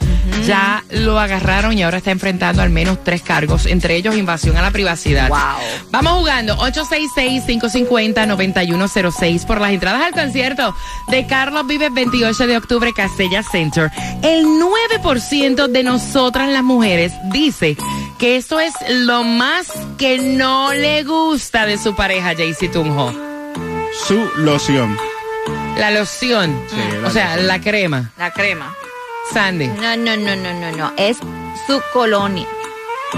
ya 0.46 0.84
lo 0.90 1.18
agarraron 1.18 1.76
y 1.76 1.82
ahora 1.82 1.98
está 1.98 2.10
enfrentando 2.10 2.62
al 2.62 2.70
menos 2.70 3.02
tres 3.02 3.22
cargos, 3.22 3.66
entre 3.66 3.96
ellos 3.96 4.16
invasión 4.16 4.56
a 4.56 4.62
la 4.62 4.70
privacidad. 4.70 5.28
Wow. 5.28 5.38
Vamos 5.90 6.18
jugando 6.18 6.56
866-550-9106 6.58 9.46
por 9.46 9.60
las 9.60 9.72
entradas 9.72 10.02
al 10.02 10.12
concierto 10.12 10.74
de 11.08 11.26
Carlos 11.26 11.66
Vives 11.66 11.92
28 11.92 12.46
de 12.46 12.56
octubre, 12.56 12.92
Castella 12.94 13.42
Center. 13.42 13.90
El 14.22 14.46
9% 14.46 15.68
de 15.68 15.82
nosotras 15.82 16.48
las 16.48 16.62
mujeres 16.62 17.12
dice 17.32 17.76
que 18.18 18.36
eso 18.36 18.60
es 18.60 18.72
lo 18.88 19.24
más 19.24 19.72
que 19.98 20.18
no 20.18 20.72
le 20.72 21.02
gusta 21.04 21.66
de 21.66 21.78
su 21.78 21.94
pareja, 21.94 22.34
Jaycee 22.34 22.68
Tunjo. 22.68 23.12
Su 24.06 24.28
loción. 24.36 24.96
La 25.78 25.90
loción. 25.90 26.58
Sí, 26.68 26.76
la 27.00 27.08
o 27.08 27.10
sea, 27.10 27.28
loción. 27.30 27.46
la 27.46 27.60
crema. 27.60 28.10
La 28.18 28.30
crema. 28.32 28.74
Sandy, 29.32 29.68
No, 29.68 29.96
no, 29.96 30.16
no, 30.16 30.34
no, 30.36 30.52
no, 30.54 30.70
no. 30.76 30.92
Es 30.96 31.18
su 31.66 31.80
colonia. 31.92 32.46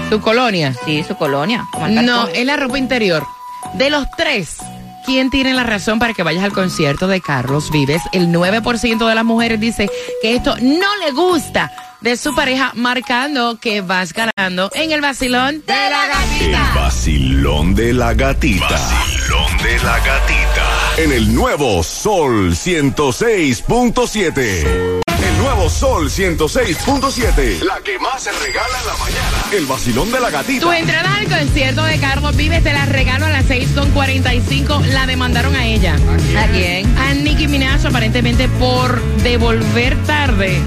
tu 0.09 0.19
colonia. 0.21 0.73
Sí, 0.85 1.03
su 1.03 1.15
colonia. 1.17 1.65
el 1.85 2.05
No, 2.05 2.27
es 2.27 2.45
la 2.45 2.55
ropa 2.57 2.77
interior. 2.77 3.25
De 3.73 3.89
los 3.89 4.05
tres, 4.15 4.57
¿quién 5.05 5.29
tiene 5.29 5.53
la 5.53 5.63
razón 5.63 5.99
para 5.99 6.13
que 6.13 6.23
vayas 6.23 6.43
al 6.43 6.53
concierto 6.53 7.07
de 7.07 7.19
Carlos 7.21 7.71
Vives? 7.71 8.01
El 8.13 8.27
9% 8.29 9.07
de 9.07 9.15
las 9.15 9.25
mujeres 9.25 9.59
dice 9.59 9.89
que 10.21 10.35
esto 10.35 10.55
no 10.61 10.95
le 10.97 11.11
gusta 11.11 11.71
de 12.01 12.15
su 12.15 12.33
pareja, 12.35 12.71
marcando 12.75 13.57
que 13.59 13.81
vas 13.81 14.13
ganando 14.13 14.69
en 14.75 14.91
el 14.91 15.01
vacilón 15.01 15.63
de 15.65 15.73
la 15.73 16.05
El 16.05 16.11
gatita. 16.51 16.71
vacilón 16.75 17.73
de 17.75 17.93
la 17.93 18.13
gatita. 18.13 18.67
Vacilón 18.69 19.57
de 19.63 19.79
la 19.83 19.97
gatita. 19.99 20.93
En 20.97 21.11
el 21.11 21.33
nuevo 21.33 21.81
Sol 21.83 22.51
106.7. 22.53 25.01
El 25.37 25.43
nuevo 25.43 25.69
Sol 25.69 26.09
106.7. 26.09 27.61
La 27.61 27.79
que 27.83 27.99
más 27.99 28.23
se 28.23 28.31
regala 28.31 28.79
en 28.81 28.87
la 28.87 28.93
mañana. 28.97 29.37
El 29.55 29.65
vacilón 29.67 30.11
de 30.11 30.19
la 30.19 30.31
gatita. 30.31 30.61
Tu 30.65 30.71
entrada 30.71 31.15
al 31.15 31.25
concierto 31.27 31.83
de 31.83 31.99
Carlos 31.99 32.35
Vives 32.35 32.63
te 32.63 32.73
la 32.73 32.85
regalo 32.85 33.27
a 33.27 33.29
las 33.29 33.45
6.45. 33.45 34.83
La 34.87 35.05
demandaron 35.05 35.55
a 35.55 35.65
ella. 35.65 35.95
¿A 36.39 36.47
quién? 36.47 36.97
a 36.97 37.13
Nicki 37.13 37.47
Minaj 37.47 37.85
aparentemente 37.85 38.47
por 38.47 38.99
devolver 39.21 39.95
tarde 40.05 40.59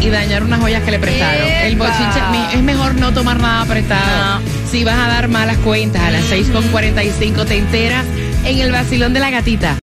y 0.00 0.08
dañar 0.08 0.44
unas 0.44 0.60
joyas 0.60 0.82
que 0.84 0.92
le 0.92 0.98
prestaron. 1.00 1.46
¡Epa! 1.48 1.62
El 1.66 1.76
bochinche 1.76 2.20
mi- 2.30 2.54
es 2.54 2.62
mejor 2.62 2.94
no 2.94 3.12
tomar 3.12 3.40
nada 3.40 3.64
prestado. 3.66 4.40
Si 4.70 4.84
vas 4.84 4.98
a 4.98 5.08
dar 5.08 5.28
malas 5.28 5.56
cuentas 5.58 6.00
a 6.00 6.10
las 6.12 6.24
6.45 6.30 7.44
te 7.44 7.58
enteras 7.58 8.04
en 8.44 8.58
el 8.60 8.70
vacilón 8.70 9.12
de 9.14 9.20
la 9.20 9.30
gatita. 9.30 9.78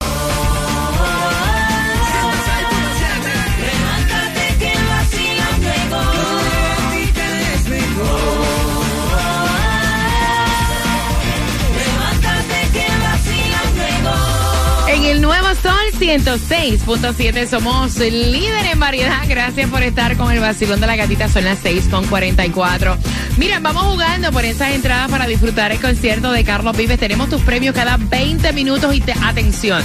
106.7 15.99 17.47
somos 17.47 17.97
líder 17.97 18.65
en 18.67 18.79
variedad. 18.79 19.21
Gracias 19.27 19.69
por 19.69 19.83
estar 19.83 20.15
con 20.15 20.31
el 20.31 20.39
vacilón 20.39 20.79
de 20.79 20.87
la 20.87 20.95
gatita. 20.95 21.27
Son 21.27 21.43
las 21.43 21.61
6.44. 21.61 22.97
Mira, 23.35 23.59
vamos 23.59 23.83
jugando 23.83 24.31
por 24.31 24.45
esas 24.45 24.71
entradas 24.71 25.11
para 25.11 25.27
disfrutar 25.27 25.73
el 25.73 25.81
concierto 25.81 26.31
de 26.31 26.45
Carlos 26.45 26.77
Vives. 26.77 26.99
Tenemos 26.99 27.29
tus 27.29 27.41
premios 27.41 27.75
cada 27.75 27.97
20 27.97 28.53
minutos 28.53 28.95
y 28.95 29.01
te, 29.01 29.11
atención. 29.11 29.83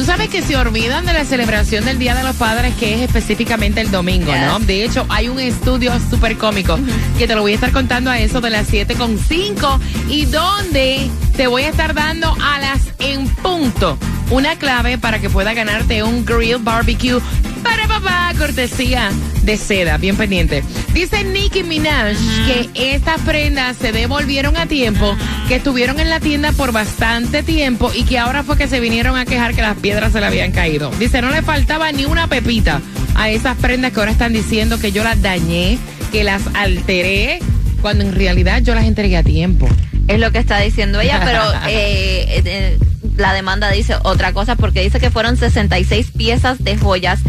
Tú 0.00 0.06
sabes 0.06 0.30
que 0.30 0.40
se 0.40 0.56
olvidan 0.56 1.04
de 1.04 1.12
la 1.12 1.26
celebración 1.26 1.84
del 1.84 1.98
Día 1.98 2.14
de 2.14 2.22
los 2.22 2.34
Padres, 2.36 2.74
que 2.76 2.94
es 2.94 3.02
específicamente 3.02 3.82
el 3.82 3.90
domingo, 3.90 4.34
¿no? 4.34 4.58
De 4.58 4.82
hecho, 4.82 5.04
hay 5.10 5.28
un 5.28 5.38
estudio 5.38 5.92
súper 6.08 6.38
cómico 6.38 6.78
que 7.18 7.28
te 7.28 7.34
lo 7.34 7.42
voy 7.42 7.52
a 7.52 7.56
estar 7.56 7.70
contando 7.70 8.10
a 8.10 8.18
eso 8.18 8.40
de 8.40 8.48
las 8.48 8.72
7.5 8.72 9.78
y 10.08 10.24
donde 10.24 11.10
te 11.36 11.48
voy 11.48 11.64
a 11.64 11.68
estar 11.68 11.92
dando 11.92 12.34
a 12.42 12.60
las 12.60 12.80
en 12.98 13.28
punto 13.28 13.98
una 14.30 14.56
clave 14.56 14.96
para 14.96 15.18
que 15.18 15.28
pueda 15.28 15.52
ganarte 15.52 16.02
un 16.02 16.24
grill 16.24 16.56
barbecue 16.56 17.20
para 17.60 17.86
papá, 17.86 18.32
cortesía 18.38 19.10
de 19.42 19.56
seda, 19.56 19.96
bien 19.96 20.16
pendiente. 20.16 20.62
Dice 20.92 21.24
Nicki 21.24 21.62
Minaj 21.62 22.16
que 22.46 22.94
estas 22.94 23.20
prendas 23.22 23.76
se 23.76 23.92
devolvieron 23.92 24.56
a 24.56 24.66
tiempo, 24.66 25.16
que 25.48 25.56
estuvieron 25.56 25.98
en 26.00 26.10
la 26.10 26.20
tienda 26.20 26.52
por 26.52 26.72
bastante 26.72 27.42
tiempo 27.42 27.90
y 27.94 28.04
que 28.04 28.18
ahora 28.18 28.42
fue 28.42 28.56
que 28.56 28.68
se 28.68 28.80
vinieron 28.80 29.16
a 29.16 29.24
quejar 29.24 29.54
que 29.54 29.62
las 29.62 29.76
piedras 29.76 30.12
se 30.12 30.20
le 30.20 30.26
habían 30.26 30.52
caído. 30.52 30.90
Dice, 30.98 31.22
no 31.22 31.30
le 31.30 31.42
faltaba 31.42 31.90
ni 31.92 32.04
una 32.04 32.26
pepita 32.26 32.80
a 33.14 33.30
esas 33.30 33.56
prendas 33.56 33.92
que 33.92 34.00
ahora 34.00 34.12
están 34.12 34.32
diciendo 34.32 34.78
que 34.78 34.92
yo 34.92 35.04
las 35.04 35.20
dañé, 35.20 35.78
que 36.12 36.24
las 36.24 36.42
alteré, 36.54 37.40
cuando 37.80 38.04
en 38.04 38.14
realidad 38.14 38.62
yo 38.62 38.74
las 38.74 38.84
entregué 38.84 39.16
a 39.16 39.22
tiempo. 39.22 39.68
Es 40.08 40.18
lo 40.18 40.32
que 40.32 40.38
está 40.38 40.58
diciendo 40.58 41.00
ella, 41.00 41.20
pero 41.24 41.42
eh, 41.68 42.24
eh, 42.28 42.42
eh, 42.44 42.78
la 43.16 43.32
demanda 43.32 43.70
dice 43.70 43.94
otra 44.02 44.32
cosa 44.32 44.56
porque 44.56 44.82
dice 44.82 44.98
que 44.98 45.10
fueron 45.10 45.36
66 45.36 46.10
piezas 46.16 46.62
de 46.62 46.76
joyas 46.76 47.20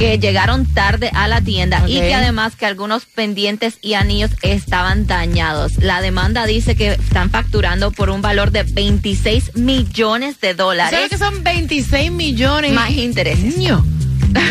que 0.00 0.18
llegaron 0.18 0.64
tarde 0.64 1.10
a 1.12 1.28
la 1.28 1.42
tienda 1.42 1.84
y 1.86 2.00
que 2.00 2.14
además 2.14 2.56
que 2.56 2.64
algunos 2.64 3.04
pendientes 3.04 3.74
y 3.82 3.92
anillos 3.92 4.30
estaban 4.40 5.06
dañados. 5.06 5.76
La 5.76 6.00
demanda 6.00 6.46
dice 6.46 6.74
que 6.74 6.92
están 6.92 7.28
facturando 7.28 7.90
por 7.90 8.08
un 8.08 8.22
valor 8.22 8.50
de 8.50 8.62
26 8.62 9.56
millones 9.56 10.40
de 10.40 10.54
dólares. 10.54 10.92
¿Sabes 10.94 11.10
que 11.10 11.18
son 11.18 11.44
26 11.44 12.12
millones? 12.12 12.72
Más 12.72 12.92
intereses. 12.92 13.58
Niño. 13.58 13.84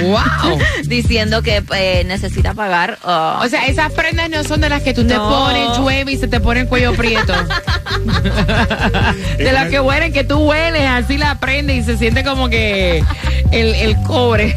¡Wow! 0.03 0.59
Diciendo 0.83 1.41
que 1.41 1.63
eh, 1.75 2.03
necesita 2.05 2.53
pagar. 2.53 2.99
uh, 3.03 3.43
O 3.43 3.47
sea, 3.49 3.65
esas 3.65 3.91
prendas 3.93 4.29
no 4.29 4.43
son 4.43 4.61
de 4.61 4.69
las 4.69 4.83
que 4.83 4.93
tú 4.93 5.07
te 5.07 5.15
pones, 5.15 5.75
llueve 5.79 6.11
y 6.11 6.17
se 6.17 6.27
te 6.27 6.39
pone 6.39 6.59
el 6.59 6.67
cuello 6.67 6.93
prieto. 6.93 7.33
de 9.39 9.51
las 9.51 9.67
que 9.69 9.79
huelen, 9.79 10.13
que 10.13 10.23
tú 10.23 10.37
hueles, 10.37 10.83
así 10.85 11.17
la 11.17 11.39
prende 11.39 11.75
y 11.75 11.83
se 11.83 11.97
siente 11.97 12.23
como 12.23 12.49
que 12.49 13.03
el, 13.51 13.73
el 13.73 13.95
cobre. 14.03 14.55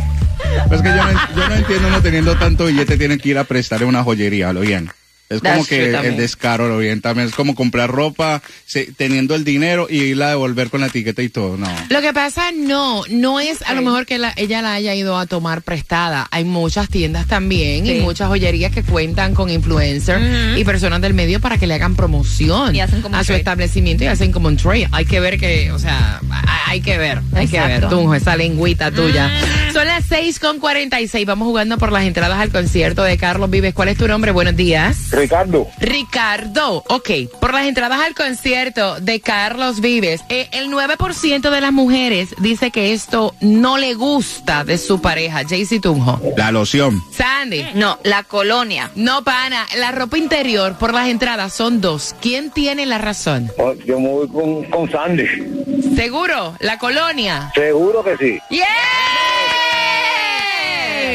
Pues 0.68 0.82
que 0.82 0.88
yo 0.88 0.96
no, 0.96 1.48
no 1.48 1.54
entiendo 1.54 1.88
uno 1.88 2.02
teniendo 2.02 2.36
tanto 2.36 2.66
billete 2.66 2.96
tiene 2.96 3.18
que 3.18 3.30
ir 3.30 3.38
a 3.38 3.44
prestarle 3.44 3.86
una 3.86 4.02
joyería, 4.02 4.52
lo 4.52 4.60
bien. 4.60 4.90
Es 5.32 5.40
como 5.40 5.54
That's 5.54 5.68
que 5.68 5.90
el 6.08 6.16
descaro, 6.16 6.68
lo 6.68 6.78
bien. 6.78 7.00
También 7.00 7.28
es 7.28 7.34
como 7.34 7.54
comprar 7.54 7.90
ropa 7.90 8.42
se- 8.66 8.92
teniendo 8.96 9.34
el 9.34 9.44
dinero 9.44 9.86
y 9.90 9.98
irla 10.02 10.26
a 10.26 10.30
devolver 10.30 10.70
con 10.70 10.80
la 10.80 10.86
etiqueta 10.88 11.22
y 11.22 11.28
todo. 11.28 11.56
No. 11.56 11.68
Lo 11.88 12.00
que 12.00 12.12
pasa, 12.12 12.50
no, 12.56 13.02
no 13.10 13.40
es 13.40 13.62
a 13.62 13.74
lo 13.74 13.82
mejor 13.82 14.06
que 14.06 14.18
la- 14.18 14.32
ella 14.36 14.62
la 14.62 14.74
haya 14.74 14.94
ido 14.94 15.18
a 15.18 15.26
tomar 15.26 15.62
prestada. 15.62 16.28
Hay 16.30 16.44
muchas 16.44 16.88
tiendas 16.88 17.26
también 17.26 17.86
y 17.86 18.00
muchas 18.00 18.28
joyerías 18.28 18.72
que 18.72 18.82
cuentan 18.82 19.34
con 19.34 19.50
influencers 19.50 20.22
y 20.58 20.64
personas 20.64 21.00
del 21.00 21.14
medio 21.14 21.40
para 21.40 21.58
que 21.58 21.66
le 21.66 21.74
hagan 21.74 21.94
promoción 21.96 22.74
Y 22.74 22.80
hacen 22.80 23.02
como 23.02 23.16
a 23.16 23.20
su 23.20 23.26
trade. 23.26 23.38
establecimiento 23.40 24.04
y 24.04 24.06
hacen 24.08 24.32
como 24.32 24.48
un 24.48 24.56
trade. 24.56 24.88
Hay 24.92 25.04
que 25.04 25.20
ver 25.20 25.38
que, 25.38 25.72
o 25.72 25.78
sea, 25.78 26.20
hay 26.66 26.80
que 26.80 26.98
ver, 26.98 27.20
hay 27.34 27.48
que 27.48 27.60
ver. 27.60 27.88
Tunjo, 27.88 28.14
esa 28.14 28.36
lengüita 28.36 28.90
tuya. 28.90 29.30
Son 29.72 29.86
las 29.86 30.04
6 30.08 30.38
con 30.38 30.58
46. 30.58 31.26
Vamos 31.26 31.46
jugando 31.46 31.78
por 31.78 31.92
las 31.92 32.04
entradas 32.04 32.38
al 32.38 32.50
concierto 32.50 33.02
de 33.02 33.16
Carlos 33.16 33.48
Vives. 33.50 33.74
¿Cuál 33.74 33.88
es 33.88 33.96
tu 33.98 34.06
nombre? 34.08 34.30
Buenos 34.32 34.56
días. 34.56 34.96
Ricardo, 35.22 35.68
Ricardo, 35.78 36.82
ok, 36.88 37.10
por 37.40 37.54
las 37.54 37.66
entradas 37.66 38.00
al 38.00 38.12
concierto 38.12 38.98
de 38.98 39.20
Carlos 39.20 39.80
Vives, 39.80 40.20
eh, 40.28 40.48
el 40.50 40.68
9% 40.68 41.48
de 41.48 41.60
las 41.60 41.72
mujeres 41.72 42.34
dice 42.38 42.72
que 42.72 42.92
esto 42.92 43.32
no 43.40 43.78
le 43.78 43.94
gusta 43.94 44.64
de 44.64 44.78
su 44.78 45.00
pareja, 45.00 45.44
Jaycee 45.48 45.78
Tunjo. 45.78 46.20
La 46.36 46.50
loción. 46.50 47.00
Sandy, 47.12 47.64
no, 47.74 48.00
la 48.02 48.24
colonia. 48.24 48.90
no 48.96 49.22
pana, 49.22 49.64
la 49.78 49.92
ropa 49.92 50.18
interior 50.18 50.76
por 50.76 50.92
las 50.92 51.06
entradas 51.06 51.52
son 51.52 51.80
dos. 51.80 52.16
¿Quién 52.20 52.50
tiene 52.50 52.84
la 52.84 52.98
razón? 52.98 53.52
oh, 53.58 53.74
yo 53.74 54.00
me 54.00 54.08
voy 54.08 54.28
con, 54.28 54.64
con 54.64 54.90
Sandy. 54.90 55.24
¿Seguro? 55.94 56.56
¿La 56.58 56.78
colonia? 56.78 57.52
Seguro 57.54 58.02
que 58.02 58.16
sí. 58.16 58.40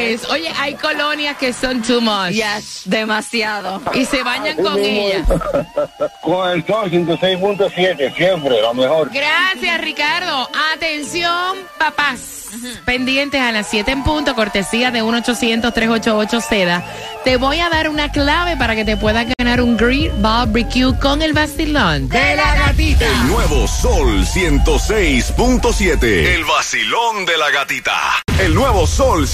Yes. 0.08 0.28
Oye, 0.30 0.50
hay 0.58 0.74
colonias 0.74 1.36
que 1.36 1.52
son 1.52 1.82
too 1.82 2.00
much. 2.00 2.30
Yes, 2.30 2.82
demasiado. 2.84 3.82
Y 3.94 4.04
se 4.04 4.22
bañan 4.22 4.56
con 4.56 4.78
ella. 4.78 5.24
Con 6.22 6.50
el 6.50 6.66
sol 6.66 6.90
106.7, 6.90 8.14
siempre, 8.14 8.60
lo 8.60 8.74
mejor. 8.74 9.10
Gracias, 9.10 9.80
Ricardo. 9.80 10.48
Atención, 10.74 11.56
papás. 11.78 12.38
Pendientes 12.84 13.40
a 13.40 13.52
las 13.52 13.68
7 13.68 13.90
en 13.90 14.02
punto, 14.02 14.34
cortesía 14.34 14.90
de 14.90 15.02
1-800-388-SEDA. 15.02 16.82
Te 17.24 17.36
voy 17.36 17.60
a 17.60 17.68
dar 17.68 17.88
una 17.88 18.10
clave 18.10 18.56
para 18.56 18.74
que 18.74 18.84
te 18.84 18.96
puedas 18.96 19.26
ganar 19.38 19.60
un 19.60 19.76
Grill 19.76 20.10
Barbecue 20.18 20.98
con 20.98 21.20
el 21.22 21.32
vacilón. 21.34 22.08
De 22.08 22.36
la 22.36 22.56
gatita. 22.56 23.06
El 23.06 23.28
nuevo 23.28 23.66
Sol 23.68 24.24
106.7. 24.24 26.02
El 26.04 26.44
vacilón 26.44 27.26
de 27.26 27.36
la 27.36 27.50
gatita. 27.50 28.22
El 28.38 28.54
nuevo 28.54 28.86
Sol 28.86 29.26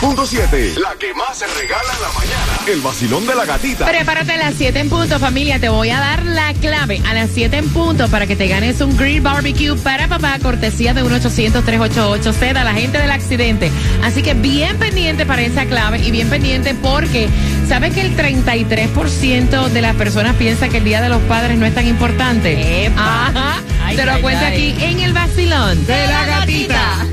106.7. 0.00 0.76
La 0.78 0.94
que 0.98 1.14
más 1.14 1.38
se 1.38 1.46
regala 1.46 1.92
en 1.94 2.02
la 2.02 2.08
mañana. 2.12 2.60
El 2.66 2.80
vacilón 2.80 3.26
de 3.26 3.34
la 3.34 3.44
gatita. 3.46 3.86
Prepárate 3.86 4.32
a 4.32 4.36
las 4.36 4.54
7 4.54 4.78
en 4.78 4.90
punto, 4.90 5.18
familia. 5.18 5.58
Te 5.58 5.68
voy 5.68 5.90
a 5.90 5.98
dar 5.98 6.24
la 6.24 6.52
clave 6.54 7.00
a 7.06 7.14
las 7.14 7.30
7 7.30 7.56
en 7.56 7.68
punto 7.70 8.08
para 8.08 8.26
que 8.26 8.36
te 8.36 8.46
ganes 8.46 8.80
un 8.80 8.96
Grill 8.96 9.20
Barbecue 9.22 9.74
para 9.76 10.06
papá, 10.08 10.38
cortesía 10.42 10.92
de 10.92 11.02
1-800-388-SEDA, 11.04 12.62
la 12.64 12.74
gente 12.74 12.98
del 12.98 13.10
accidente. 13.10 13.70
Así 14.02 14.22
que 14.22 14.34
bien 14.34 14.76
pendiente 14.78 15.24
para 15.24 15.42
esa 15.42 15.64
clave 15.64 15.98
y 15.98 16.10
bien 16.10 16.28
pendiente 16.28 16.74
porque 16.74 17.28
¿sabes 17.68 17.94
que 17.94 18.02
el 18.02 18.16
33% 18.16 19.68
de 19.68 19.80
las 19.82 19.96
personas 19.96 20.36
piensa 20.36 20.68
que 20.68 20.78
el 20.78 20.84
Día 20.84 21.00
de 21.00 21.08
los 21.08 21.22
Padres 21.22 21.56
no 21.58 21.64
es 21.66 21.74
tan 21.74 21.86
importante? 21.86 22.90
Ajá. 22.96 23.62
Ay, 23.82 23.96
Te 23.96 24.04
lo 24.04 24.12
ay, 24.12 24.22
cuento 24.22 24.44
ay. 24.44 24.52
aquí 24.72 24.84
en 24.84 25.00
el 25.00 25.12
vacilón 25.14 25.86
de 25.86 26.06
la 26.06 26.26
gatita. 26.26 27.06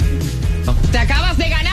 Te 0.92 0.98
acabas 1.00 1.38
de 1.38 1.50
ganar 1.50 1.73